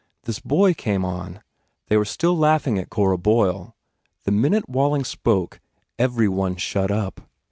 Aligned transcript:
This 0.23 0.39
boy 0.39 0.73
came 0.73 1.05
on. 1.05 1.43
They 1.87 1.95
were 1.95 2.05
still 2.05 2.35
laughing 2.35 2.79
at 2.79 2.89
Cora 2.89 3.19
Boyle. 3.19 3.75
The 4.23 4.31
minute 4.31 4.67
Walling 4.67 5.03
spoke, 5.03 5.59
every 5.99 6.27
one 6.27 6.55
shut 6.55 6.89
up. 6.89 7.29